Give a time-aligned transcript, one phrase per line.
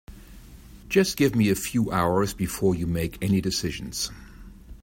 [0.89, 4.09] Just give me a few hours before you make any decisions.